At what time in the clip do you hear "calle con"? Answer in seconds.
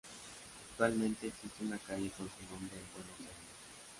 1.77-2.25